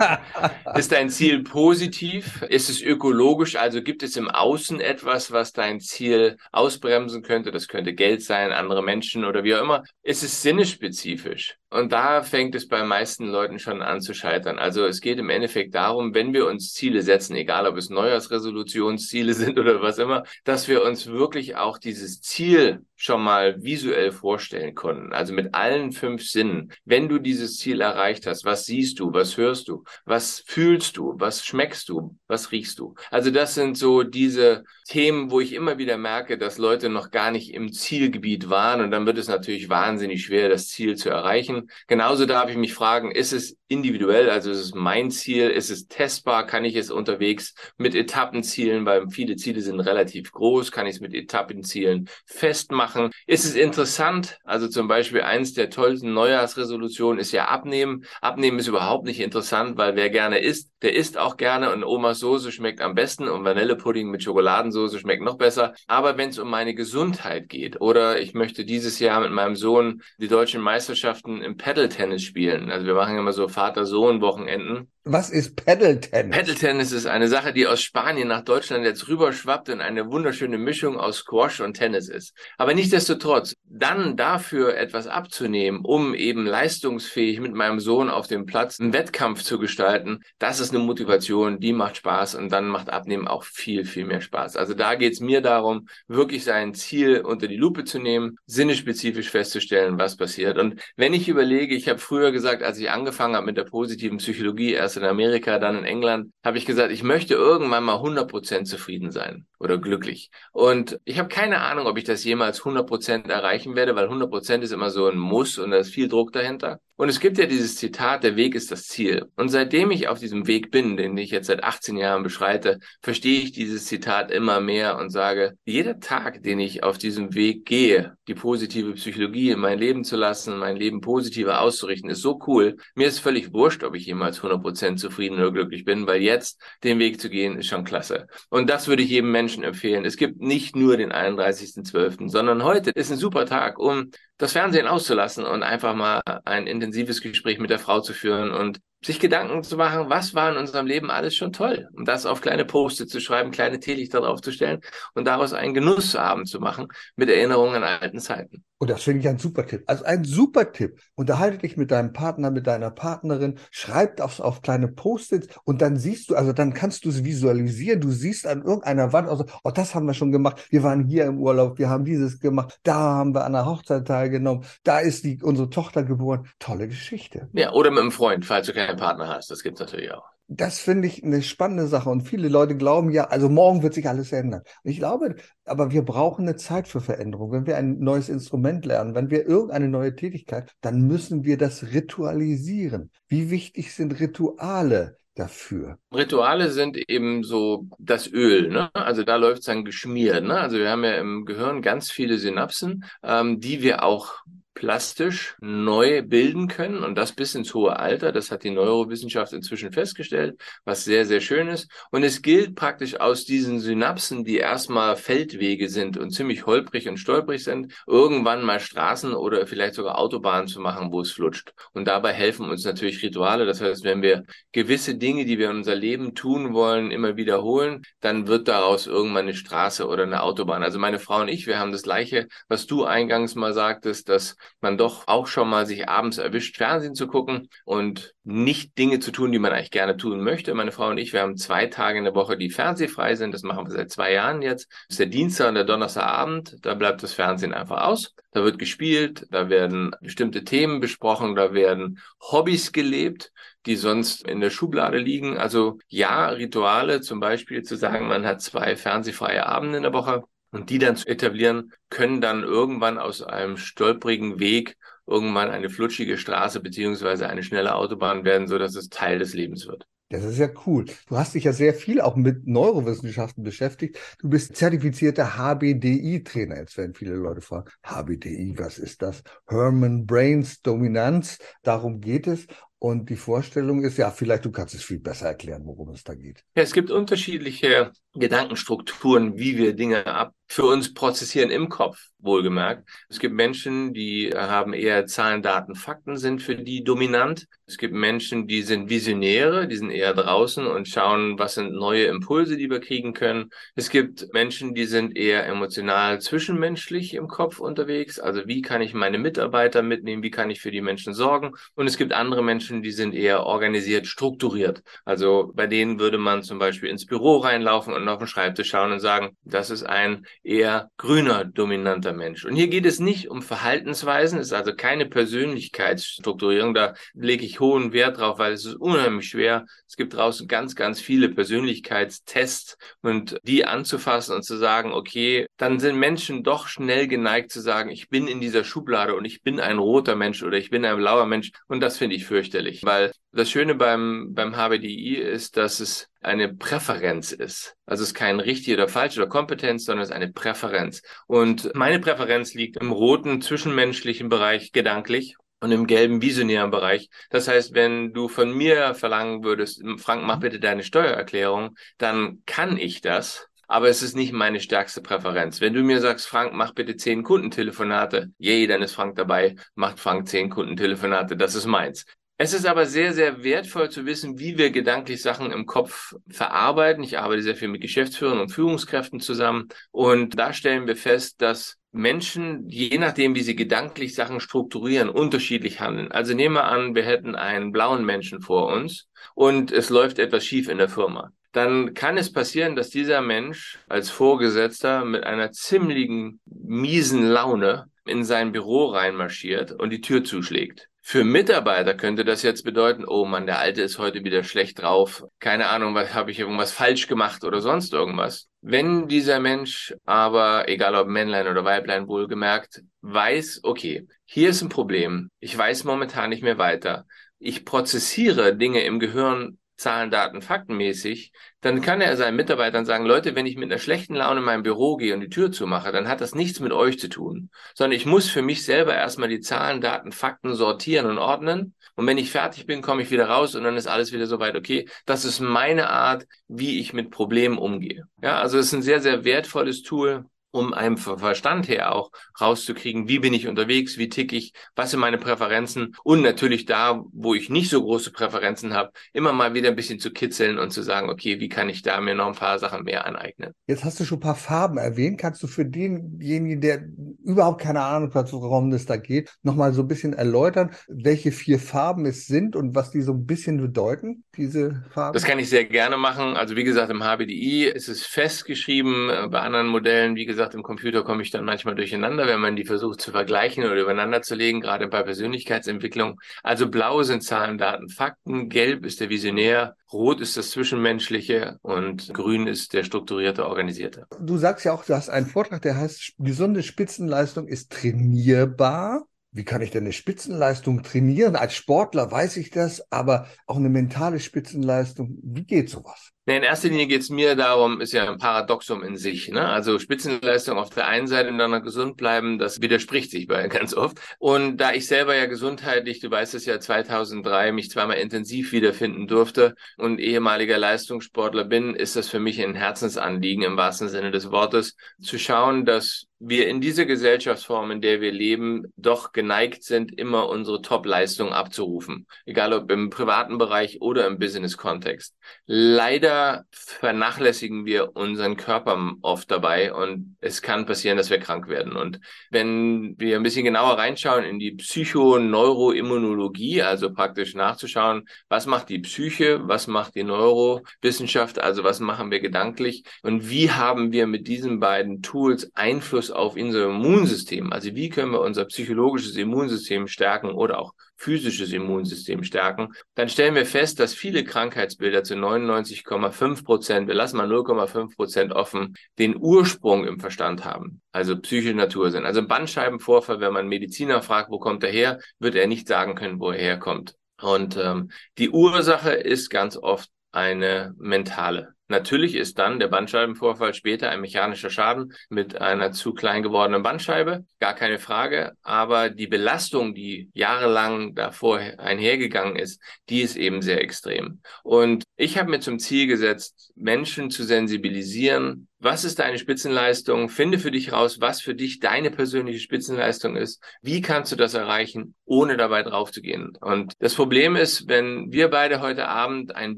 [0.76, 2.42] ist dein Ziel positiv?
[2.50, 3.56] Ist es ökologisch?
[3.56, 7.52] Also gibt es im Außen etwas, was dein Ziel ausbremsen könnte?
[7.52, 9.84] Das könnte Geld sein, andere Menschen oder wie auch immer.
[10.04, 11.58] Ist es sinnespezifisch?
[11.70, 14.58] Und da fängt es bei meisten Leuten schon an zu scheitern.
[14.58, 19.34] Also es geht im Endeffekt darum, wenn wir uns Ziele setzen, egal ob es Neujahrsresolutionsziele
[19.36, 24.76] sind oder was immer, dass wir uns wirklich auch dieses Ziel schon mal visuell vorstellen
[24.76, 25.14] konnten.
[25.14, 26.74] Also mit allen fünf Sinnen.
[26.84, 31.14] Wenn du dieses Ziel erreicht hast, was siehst du, was hörst du, was fühlst du,
[31.18, 32.96] was schmeckst du, was riechst du?
[33.12, 37.30] Also das sind so diese Themen, wo ich immer wieder merke, dass Leute noch gar
[37.30, 41.70] nicht im Zielgebiet waren und dann wird es natürlich wahnsinnig schwer, das Ziel zu erreichen.
[41.88, 45.88] Genauso darf ich mich fragen, ist es individuell, also ist es mein Ziel, ist es
[45.88, 50.96] testbar, kann ich es unterwegs mit Etappenzielen, weil viele Ziele sind relativ groß, kann ich
[50.96, 52.87] es mit Etappenzielen festmachen?
[52.88, 53.12] Machen.
[53.26, 54.40] Ist es interessant?
[54.44, 58.06] Also zum Beispiel eins der tollsten Neujahrsresolutionen ist ja Abnehmen.
[58.22, 62.20] Abnehmen ist überhaupt nicht interessant, weil wer gerne isst, der isst auch gerne und Omas
[62.20, 65.74] Soße schmeckt am besten und Vanillepudding mit Schokoladensoße schmeckt noch besser.
[65.88, 70.02] Aber wenn es um meine Gesundheit geht oder ich möchte dieses Jahr mit meinem Sohn
[70.18, 72.72] die deutschen Meisterschaften im Paddle-Tennis spielen.
[72.72, 74.90] Also wir machen immer so Vater-Sohn-Wochenenden.
[75.04, 76.36] Was ist Paddle-Tennis?
[76.36, 81.00] Paddle-Tennis ist eine Sache, die aus Spanien nach Deutschland jetzt rüberschwappt und eine wunderschöne Mischung
[81.00, 82.34] aus Squash und Tennis ist.
[82.58, 88.80] Aber nichtsdestotrotz, dann dafür etwas abzunehmen, um eben leistungsfähig mit meinem Sohn auf dem Platz
[88.80, 93.28] einen Wettkampf zu gestalten, das ist eine Motivation, die macht Spaß und dann macht Abnehmen
[93.28, 94.56] auch viel, viel mehr Spaß.
[94.58, 99.32] Also da geht es mir darum, wirklich sein Ziel unter die Lupe zu nehmen, sinnespezifisch
[99.32, 100.60] festzustellen, was passiert.
[100.60, 104.20] Und wenn ich überlege, ich habe früher gesagt, als ich angefangen habe mit der positiven
[104.20, 108.66] Psychologie, erst in Amerika, dann in England, habe ich gesagt, ich möchte irgendwann mal 100%
[108.66, 110.30] zufrieden sein oder glücklich.
[110.52, 114.72] Und ich habe keine Ahnung, ob ich das jemals 100% erreichen werde, weil 100% ist
[114.72, 116.80] immer so ein Muss und da ist viel Druck dahinter.
[116.98, 119.28] Und es gibt ja dieses Zitat, der Weg ist das Ziel.
[119.36, 123.40] Und seitdem ich auf diesem Weg bin, den ich jetzt seit 18 Jahren beschreite, verstehe
[123.40, 128.18] ich dieses Zitat immer mehr und sage, jeder Tag, den ich auf diesem Weg gehe,
[128.28, 132.78] die positive Psychologie in mein Leben zu lassen, mein Leben positiver auszurichten, ist so cool.
[132.96, 136.98] Mir ist völlig wurscht, ob ich jemals 100% zufrieden oder glücklich bin, weil jetzt den
[136.98, 138.26] Weg zu gehen, ist schon klasse.
[138.50, 140.04] Und das würde ich jedem Menschen empfehlen.
[140.04, 144.88] Es gibt nicht nur den 31.12., sondern heute ist ein super Tag, um das Fernsehen
[144.88, 149.64] auszulassen und einfach mal ein intensives Gespräch mit der Frau zu führen und sich Gedanken
[149.64, 151.88] zu machen, was war in unserem Leben alles schon toll.
[151.94, 154.82] Und das auf kleine Post zu schreiben, kleine Teelichter draufzustellen
[155.14, 158.64] und daraus einen Genussabend zu machen mit Erinnerungen an alten Zeiten.
[158.80, 159.84] Und das finde ich ein super Tipp.
[159.88, 161.00] Also ein super Tipp.
[161.16, 165.98] Unterhalte dich mit deinem Partner, mit deiner Partnerin, schreib aufs, auf kleine Post-its und dann
[165.98, 168.02] siehst du, also dann kannst du es visualisieren.
[168.02, 170.68] Du siehst an irgendeiner Wand, also, oh, das haben wir schon gemacht.
[170.70, 172.80] Wir waren hier im Urlaub, wir haben dieses gemacht.
[172.84, 174.64] Da haben wir an der Hochzeit teilgenommen.
[174.84, 176.48] Da ist die, unsere Tochter geboren.
[176.60, 177.50] Tolle Geschichte.
[177.54, 179.52] Ja, oder mit einem Freund, falls du keinen Partner hast.
[179.52, 182.10] Das gibt es natürlich auch das finde ich eine spannende Sache.
[182.10, 184.62] Und viele Leute glauben ja, also morgen wird sich alles ändern.
[184.84, 187.52] Und ich glaube, aber wir brauchen eine Zeit für Veränderung.
[187.52, 191.92] Wenn wir ein neues Instrument lernen, wenn wir irgendeine neue Tätigkeit, dann müssen wir das
[191.92, 193.12] ritualisieren.
[193.28, 195.18] Wie wichtig sind Rituale?
[195.36, 196.00] dafür?
[196.12, 198.90] Rituale sind eben so das Öl, ne?
[198.96, 200.60] Also da läuft es dann geschmiert, ne?
[200.60, 204.34] Also wir haben ja im Gehirn ganz viele Synapsen, ähm, die wir auch
[204.78, 208.32] plastisch neu bilden können und das bis ins hohe Alter.
[208.32, 211.90] Das hat die Neurowissenschaft inzwischen festgestellt, was sehr, sehr schön ist.
[212.12, 217.18] Und es gilt praktisch aus diesen Synapsen, die erstmal Feldwege sind und ziemlich holprig und
[217.18, 221.74] stolprig sind, irgendwann mal Straßen oder vielleicht sogar Autobahnen zu machen, wo es flutscht.
[221.94, 223.66] Und dabei helfen uns natürlich Rituale.
[223.66, 228.04] Das heißt, wenn wir gewisse Dinge, die wir in unser Leben tun wollen, immer wiederholen,
[228.20, 230.84] dann wird daraus irgendwann eine Straße oder eine Autobahn.
[230.84, 234.56] Also meine Frau und ich, wir haben das Gleiche, was du eingangs mal sagtest, dass
[234.82, 239.32] man doch auch schon mal sich abends erwischt, Fernsehen zu gucken und nicht Dinge zu
[239.32, 240.74] tun, die man eigentlich gerne tun möchte.
[240.74, 243.54] Meine Frau und ich, wir haben zwei Tage in der Woche, die fernsehfrei sind.
[243.54, 244.90] Das machen wir seit zwei Jahren jetzt.
[244.90, 246.78] Das ist der Dienstag und der Donnerstagabend.
[246.82, 248.34] Da bleibt das Fernsehen einfach aus.
[248.52, 253.52] Da wird gespielt, da werden bestimmte Themen besprochen, da werden Hobbys gelebt,
[253.86, 255.58] die sonst in der Schublade liegen.
[255.58, 260.44] Also ja, Rituale, zum Beispiel zu sagen, man hat zwei fernsehfreie Abende in der Woche
[260.78, 266.38] und die dann zu etablieren, können dann irgendwann aus einem stolprigen Weg irgendwann eine flutschige
[266.38, 270.06] Straße beziehungsweise eine schnelle Autobahn werden, so dass es Teil des Lebens wird.
[270.30, 271.06] Das ist ja cool.
[271.30, 274.18] Du hast dich ja sehr viel auch mit Neurowissenschaften beschäftigt.
[274.40, 276.78] Du bist zertifizierter HBDI-Trainer.
[276.80, 279.42] Jetzt werden viele Leute fragen, HBDI, was ist das?
[279.68, 281.60] Herman Brains Dominanz.
[281.82, 282.68] Darum geht es.
[283.00, 286.34] Und die Vorstellung ist, ja, vielleicht du kannst es viel besser erklären, worum es da
[286.34, 286.64] geht.
[286.76, 293.08] Ja, es gibt unterschiedliche Gedankenstrukturen, wie wir Dinge ab für uns prozessieren im Kopf, wohlgemerkt.
[293.30, 297.68] Es gibt Menschen, die haben eher Zahlen, Daten, Fakten sind für die dominant.
[297.86, 302.26] Es gibt Menschen, die sind Visionäre, die sind eher draußen und schauen, was sind neue
[302.26, 303.70] Impulse, die wir kriegen können.
[303.96, 308.38] Es gibt Menschen, die sind eher emotional zwischenmenschlich im Kopf unterwegs.
[308.40, 310.44] Also wie kann ich meine Mitarbeiter mitnehmen?
[310.44, 311.72] Wie kann ich für die Menschen sorgen?
[311.96, 315.02] Und es gibt andere Menschen, die sind eher organisiert, strukturiert.
[315.24, 319.12] Also bei denen würde man zum Beispiel ins Büro reinlaufen und auf den Schreibtisch schauen
[319.12, 322.66] und sagen, das ist ein eher grüner dominanter Mensch.
[322.66, 327.80] Und hier geht es nicht um Verhaltensweisen, es ist also keine Persönlichkeitsstrukturierung, da lege ich
[327.80, 329.86] hohen Wert drauf, weil es ist unheimlich schwer.
[330.08, 336.00] Es gibt draußen ganz, ganz viele Persönlichkeitstests und die anzufassen und zu sagen, okay, dann
[336.00, 339.80] sind Menschen doch schnell geneigt zu sagen, ich bin in dieser Schublade und ich bin
[339.80, 343.32] ein roter Mensch oder ich bin ein blauer Mensch und das finde ich fürchterlich, weil
[343.52, 347.96] das Schöne beim, beim HBDI ist, dass es eine Präferenz ist.
[348.06, 351.22] Also es ist kein richtig oder falsch oder Kompetenz, sondern es ist eine Präferenz.
[351.48, 357.30] Und meine Präferenz liegt im roten zwischenmenschlichen Bereich gedanklich und im gelben visionären Bereich.
[357.50, 362.98] Das heißt, wenn du von mir verlangen würdest, Frank, mach bitte deine Steuererklärung, dann kann
[362.98, 365.80] ich das aber es ist nicht meine stärkste Präferenz.
[365.82, 370.20] Wenn du mir sagst, Frank, mach bitte zehn Kundentelefonate, yay, dann ist Frank dabei, macht
[370.20, 372.26] Frank zehn Kundentelefonate, das ist meins.
[372.60, 377.24] Es ist aber sehr, sehr wertvoll zu wissen, wie wir gedanklich Sachen im Kopf verarbeiten.
[377.24, 381.98] Ich arbeite sehr viel mit Geschäftsführern und Führungskräften zusammen und da stellen wir fest, dass
[382.12, 386.32] Menschen, je nachdem, wie sie gedanklich Sachen strukturieren, unterschiedlich handeln.
[386.32, 390.66] Also nehmen wir an, wir hätten einen blauen Menschen vor uns und es läuft etwas
[390.66, 391.52] schief in der Firma.
[391.74, 398.44] Dann kann es passieren, dass dieser Mensch als Vorgesetzter mit einer ziemlichen miesen Laune in
[398.44, 401.08] sein Büro reinmarschiert und die Tür zuschlägt.
[401.30, 405.44] Für Mitarbeiter könnte das jetzt bedeuten, oh Mann, der Alte ist heute wieder schlecht drauf.
[405.60, 408.70] Keine Ahnung, was habe ich irgendwas falsch gemacht oder sonst irgendwas.
[408.80, 414.88] Wenn dieser Mensch aber, egal ob Männlein oder Weiblein wohlgemerkt, weiß, okay, hier ist ein
[414.88, 415.52] Problem.
[415.60, 417.26] Ich weiß momentan nicht mehr weiter.
[417.60, 423.56] Ich prozessiere Dinge im Gehirn Zahlen, Daten, Faktenmäßig, dann kann er seinen Mitarbeitern sagen, Leute,
[423.56, 426.28] wenn ich mit einer schlechten Laune in mein Büro gehe und die Tür zumache, dann
[426.28, 429.60] hat das nichts mit euch zu tun, sondern ich muss für mich selber erstmal die
[429.60, 431.96] Zahlen, Daten, Fakten sortieren und ordnen.
[432.16, 434.76] Und wenn ich fertig bin, komme ich wieder raus und dann ist alles wieder soweit
[434.76, 435.08] okay.
[435.26, 438.24] Das ist meine Art, wie ich mit Problemen umgehe.
[438.42, 440.46] Ja, also es ist ein sehr, sehr wertvolles Tool,
[440.78, 445.20] um einem Verstand her auch rauszukriegen, wie bin ich unterwegs, wie tick ich, was sind
[445.20, 449.90] meine Präferenzen und natürlich da, wo ich nicht so große Präferenzen habe, immer mal wieder
[449.90, 452.56] ein bisschen zu kitzeln und zu sagen, okay, wie kann ich da mir noch ein
[452.56, 453.74] paar Sachen mehr aneignen.
[453.88, 455.40] Jetzt hast du schon ein paar Farben erwähnt.
[455.40, 457.04] Kannst du für denjenigen, der
[457.44, 461.80] überhaupt keine Ahnung hat, worum es da geht, nochmal so ein bisschen erläutern, welche vier
[461.80, 465.34] Farben es sind und was die so ein bisschen bedeuten, diese Farben?
[465.34, 466.56] Das kann ich sehr gerne machen.
[466.56, 470.76] Also wie gesagt, im HBDI ist es festgeschrieben, äh, bei anderen Modellen, wie gesagt, gesagt,
[470.76, 474.42] im Computer komme ich dann manchmal durcheinander, wenn man die versucht zu vergleichen oder übereinander
[474.42, 476.40] zu legen, gerade bei Persönlichkeitsentwicklung.
[476.64, 482.34] Also blau sind Zahlen, Daten, Fakten, gelb ist der Visionär, rot ist das Zwischenmenschliche und
[482.34, 484.26] grün ist der strukturierte, organisierte.
[484.40, 489.26] Du sagst ja auch, du hast einen Vortrag, der heißt, gesunde Spitzenleistung ist trainierbar.
[489.58, 491.56] Wie kann ich denn eine Spitzenleistung trainieren?
[491.56, 496.32] Als Sportler weiß ich das, aber auch eine mentale Spitzenleistung, wie geht sowas?
[496.46, 499.50] In erster Linie geht es mir darum, ist ja ein Paradoxum in sich.
[499.50, 499.68] Ne?
[499.68, 503.96] Also Spitzenleistung auf der einen Seite und dann gesund bleiben, das widerspricht sich bei ganz
[503.96, 504.20] oft.
[504.38, 509.28] Und da ich selber ja gesundheitlich, du weißt es ja, 2003 mich zweimal intensiv wiederfinden
[509.28, 514.52] durfte und ehemaliger Leistungssportler bin, ist das für mich ein Herzensanliegen im wahrsten Sinne des
[514.52, 520.16] Wortes, zu schauen, dass wir in dieser Gesellschaftsform, in der wir leben, doch geneigt sind,
[520.18, 522.28] immer unsere Top-Leistung abzurufen.
[522.46, 525.36] Egal ob im privaten Bereich oder im Business-Kontext.
[525.66, 531.94] Leider vernachlässigen wir unseren Körper oft dabei und es kann passieren, dass wir krank werden.
[531.94, 532.20] Und
[532.52, 539.00] wenn wir ein bisschen genauer reinschauen in die Psychoneuroimmunologie, also praktisch nachzuschauen, was macht die
[539.00, 544.48] Psyche, was macht die Neurowissenschaft, also was machen wir gedanklich und wie haben wir mit
[544.48, 547.72] diesen beiden Tools Einfluss Einfluss auf unser Immunsystem.
[547.72, 553.56] Also wie können wir unser psychologisches Immunsystem stärken oder auch physisches Immunsystem stärken, dann stellen
[553.56, 559.36] wir fest, dass viele Krankheitsbilder zu 99,5 Prozent, wir lassen mal 0,5 Prozent offen, den
[559.36, 562.26] Ursprung im Verstand haben, also psychische Natur sind.
[562.26, 566.14] Also ein Bandscheibenvorfall, wenn man Mediziner fragt, wo kommt er her, wird er nicht sagen
[566.16, 567.16] können, wo er herkommt.
[567.42, 571.77] Und ähm, die Ursache ist ganz oft eine mentale.
[571.88, 577.46] Natürlich ist dann der Bandscheibenvorfall später ein mechanischer Schaden mit einer zu klein gewordenen Bandscheibe,
[577.60, 578.54] gar keine Frage.
[578.62, 584.42] Aber die Belastung, die jahrelang davor einhergegangen ist, die ist eben sehr extrem.
[584.64, 590.30] Und ich habe mir zum Ziel gesetzt, Menschen zu sensibilisieren, was ist deine Spitzenleistung?
[590.30, 593.64] Finde für dich raus, was für dich deine persönliche Spitzenleistung ist.
[593.82, 596.56] Wie kannst du das erreichen, ohne dabei draufzugehen?
[596.62, 599.78] Und das Problem ist, wenn wir beide heute Abend einen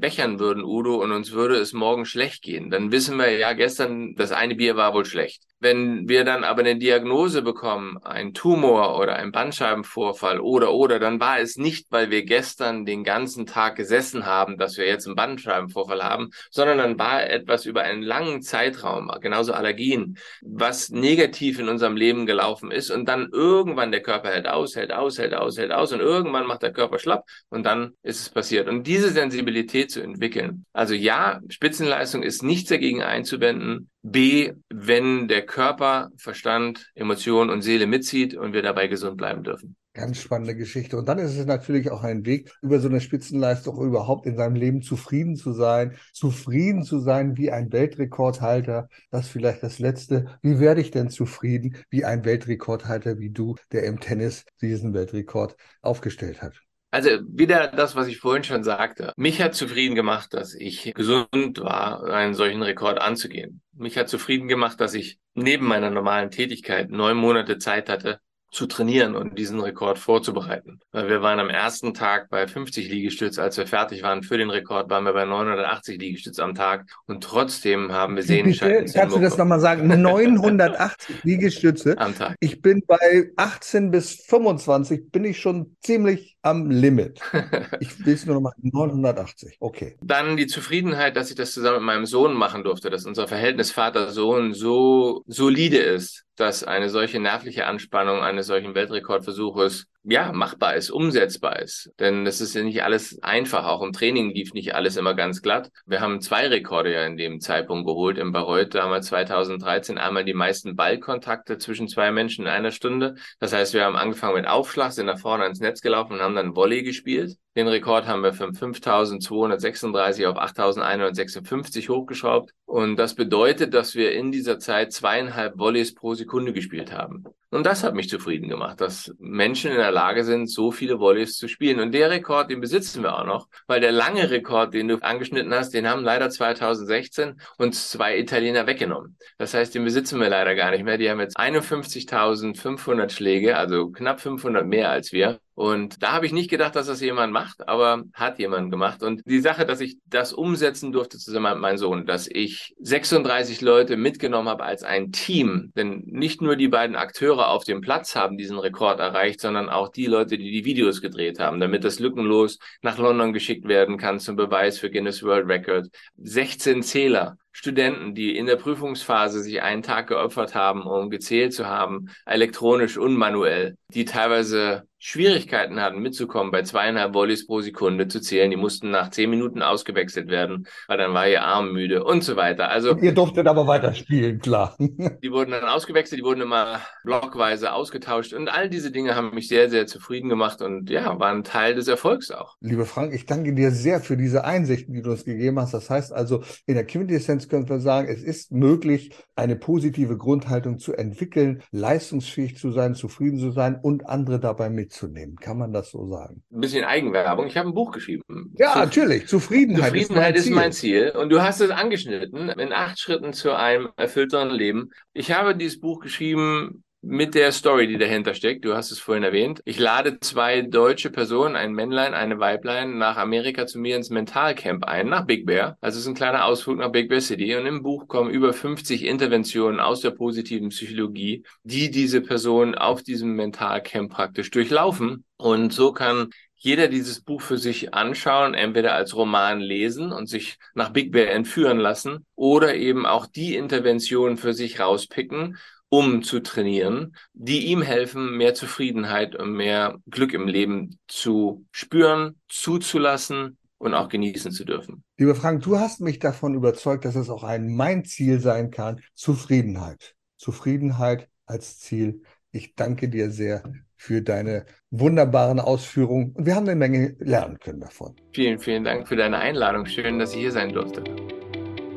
[0.00, 4.14] bechern würden, Udo, und uns würde es morgen schlecht gehen, dann wissen wir ja, gestern
[4.14, 5.42] das eine Bier war wohl schlecht.
[5.62, 11.20] Wenn wir dann aber eine Diagnose bekommen, ein Tumor oder ein Bandscheibenvorfall oder oder, dann
[11.20, 15.16] war es nicht, weil wir gestern den ganzen Tag gesessen haben, dass wir jetzt einen
[15.16, 21.68] Bandscheibenvorfall haben, sondern dann war etwas über einen langen Zeitraum, genauso Allergien, was negativ in
[21.68, 25.58] unserem Leben gelaufen ist und dann irgendwann der Körper hält aus, hält aus, hält aus,
[25.58, 28.66] hält aus und irgendwann macht der Körper schlapp und dann ist es passiert.
[28.66, 30.64] Und diese Sensibilität zu entwickeln.
[30.72, 31.40] Also ja,
[31.90, 38.52] Spitzenleistung ist nichts dagegen einzuwenden, B, wenn der Körper, Verstand, Emotion und Seele mitzieht und
[38.52, 39.74] wir dabei gesund bleiben dürfen.
[39.92, 40.96] Ganz spannende Geschichte.
[40.96, 44.54] Und dann ist es natürlich auch ein Weg, über so eine Spitzenleistung überhaupt in seinem
[44.54, 48.88] Leben zufrieden zu sein, zufrieden zu sein wie ein Weltrekordhalter.
[49.10, 50.38] Das ist vielleicht das Letzte.
[50.42, 55.56] Wie werde ich denn zufrieden wie ein Weltrekordhalter wie du, der im Tennis diesen Weltrekord
[55.82, 56.62] aufgestellt hat?
[56.90, 59.12] Also wieder das, was ich vorhin schon sagte.
[59.16, 63.62] Mich hat zufrieden gemacht, dass ich gesund war, einen solchen Rekord anzugehen.
[63.72, 68.18] mich hat zufrieden gemacht, dass ich neben meiner normalen Tätigkeit neun Monate Zeit hatte,
[68.50, 70.80] zu trainieren und diesen Rekord vorzubereiten.
[70.90, 74.50] Weil wir waren am ersten Tag bei 50 Liegestütz, als wir fertig waren für den
[74.50, 78.90] Rekord, waren wir bei 980 Liegestütz am Tag und trotzdem haben wir Sehnenscheiden.
[78.92, 79.86] Kannst du das nochmal sagen?
[79.86, 82.36] 980 Liegestütze am Tag.
[82.40, 87.20] Ich bin bei 18 bis 25 bin ich schon ziemlich am Limit.
[87.80, 89.56] Ich will es nur nochmal 980.
[89.60, 89.96] Okay.
[90.02, 93.70] Dann die Zufriedenheit, dass ich das zusammen mit meinem Sohn machen durfte, dass unser Verhältnis
[93.72, 100.90] Vater-Sohn so solide ist, dass eine solche nervliche Anspannung eines solchen Weltrekordversuches ja, machbar ist,
[100.90, 101.90] umsetzbar ist.
[101.98, 103.66] Denn das ist ja nicht alles einfach.
[103.66, 105.70] Auch im Training lief nicht alles immer ganz glatt.
[105.86, 109.98] Wir haben zwei Rekorde ja in dem Zeitpunkt geholt im Bayreuth damals 2013.
[109.98, 113.16] Einmal die meisten Ballkontakte zwischen zwei Menschen in einer Stunde.
[113.40, 116.34] Das heißt, wir haben angefangen mit Aufschlag, sind nach vorne ans Netz gelaufen und haben
[116.34, 117.36] dann Volley gespielt.
[117.56, 122.52] Den Rekord haben wir von 5236 auf 8156 hochgeschraubt.
[122.64, 127.24] Und das bedeutet, dass wir in dieser Zeit zweieinhalb Volleys pro Sekunde gespielt haben.
[127.50, 131.36] Und das hat mich zufrieden gemacht, dass Menschen in der Lage sind, so viele Volleys
[131.36, 131.80] zu spielen.
[131.80, 135.52] Und der Rekord, den besitzen wir auch noch, weil der lange Rekord, den du angeschnitten
[135.52, 139.16] hast, den haben leider 2016 uns zwei Italiener weggenommen.
[139.38, 140.98] Das heißt, den besitzen wir leider gar nicht mehr.
[140.98, 145.40] Die haben jetzt 51.500 Schläge, also knapp 500 mehr als wir.
[145.60, 149.02] Und da habe ich nicht gedacht, dass das jemand macht, aber hat jemand gemacht.
[149.02, 153.60] Und die Sache, dass ich das umsetzen durfte zusammen mit meinem Sohn, dass ich 36
[153.60, 158.16] Leute mitgenommen habe als ein Team, denn nicht nur die beiden Akteure auf dem Platz
[158.16, 161.98] haben diesen Rekord erreicht, sondern auch die Leute, die die Videos gedreht haben, damit das
[161.98, 165.88] lückenlos nach London geschickt werden kann zum Beweis für Guinness World Record.
[166.16, 171.66] 16 Zähler Studenten, die in der Prüfungsphase sich einen Tag geopfert haben, um gezählt zu
[171.66, 178.20] haben, elektronisch und manuell, die teilweise Schwierigkeiten hatten mitzukommen, bei zweieinhalb Volleys pro Sekunde zu
[178.20, 178.50] zählen.
[178.50, 182.36] Die mussten nach zehn Minuten ausgewechselt werden, weil dann war ihr Arm müde und so
[182.36, 182.68] weiter.
[182.68, 184.76] Also und ihr durftet aber weiterspielen, klar.
[184.78, 189.48] die wurden dann ausgewechselt, die wurden immer blockweise ausgetauscht und all diese Dinge haben mich
[189.48, 192.56] sehr, sehr zufrieden gemacht und ja, waren Teil des Erfolgs auch.
[192.60, 195.72] Lieber Frank, ich danke dir sehr für diese Einsichten, die du uns gegeben hast.
[195.72, 200.78] Das heißt also, in der Quintessenz können wir sagen, es ist möglich, eine positive Grundhaltung
[200.78, 205.36] zu entwickeln, leistungsfähig zu sein, zufrieden zu sein und andere dabei mit mitzunehmen.
[205.36, 206.42] Kann man das so sagen?
[206.52, 207.46] Ein bisschen Eigenwerbung.
[207.46, 208.52] Ich habe ein Buch geschrieben.
[208.58, 209.26] Ja, Zu natürlich.
[209.28, 211.10] Zufriedenheit, Zufriedenheit ist, mein, ist mein Ziel.
[211.10, 214.90] Und du hast es angeschnitten in acht Schritten zu einem erfüllteren Leben.
[215.12, 218.64] Ich habe dieses Buch geschrieben mit der Story, die dahinter steckt.
[218.64, 219.62] Du hast es vorhin erwähnt.
[219.64, 224.84] Ich lade zwei deutsche Personen, ein Männlein, eine Weiblein, nach Amerika zu mir ins Mentalcamp
[224.84, 225.78] ein, nach Big Bear.
[225.80, 227.56] Also es ist ein kleiner Ausflug nach Big Bear City.
[227.56, 233.02] Und im Buch kommen über 50 Interventionen aus der positiven Psychologie, die diese Personen auf
[233.02, 235.24] diesem Mentalcamp praktisch durchlaufen.
[235.38, 240.58] Und so kann jeder dieses Buch für sich anschauen, entweder als Roman lesen und sich
[240.74, 245.56] nach Big Bear entführen lassen oder eben auch die Interventionen für sich rauspicken
[245.90, 252.36] um zu trainieren, die ihm helfen, mehr Zufriedenheit und mehr Glück im Leben zu spüren,
[252.48, 255.02] zuzulassen und auch genießen zu dürfen.
[255.18, 259.00] Lieber Frank, du hast mich davon überzeugt, dass es auch ein mein Ziel sein kann,
[259.14, 260.14] Zufriedenheit.
[260.36, 262.22] Zufriedenheit als Ziel.
[262.52, 263.62] Ich danke dir sehr
[263.96, 268.16] für deine wunderbaren Ausführungen und wir haben eine Menge lernen können davon.
[268.32, 269.86] Vielen, vielen Dank für deine Einladung.
[269.86, 271.04] Schön, dass ich hier sein durfte.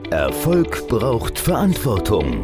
[0.09, 2.43] Erfolg braucht Verantwortung.